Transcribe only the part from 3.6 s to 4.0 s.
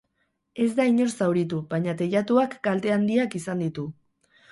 ditu.